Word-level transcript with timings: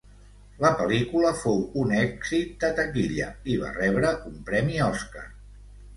La 0.63 0.69
pel·lícula 0.79 1.33
fou 1.41 1.59
un 1.83 1.93
èxit 1.99 2.55
de 2.63 2.71
taquilla 2.79 3.29
i 3.57 3.61
va 3.65 3.73
rebre 3.79 4.15
un 4.31 4.41
premi 4.49 4.85
Oscar. 4.91 5.29